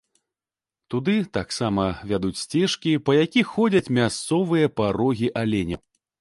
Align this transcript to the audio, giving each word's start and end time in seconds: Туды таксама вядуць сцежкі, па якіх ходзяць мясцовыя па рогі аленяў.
Туды 0.93 1.13
таксама 1.37 1.85
вядуць 2.11 2.39
сцежкі, 2.45 2.95
па 3.11 3.15
якіх 3.25 3.53
ходзяць 3.59 3.93
мясцовыя 3.99 4.73
па 4.79 4.89
рогі 4.99 5.31
аленяў. 5.45 5.81